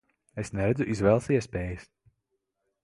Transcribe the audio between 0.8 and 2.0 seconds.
izvēles iespējas.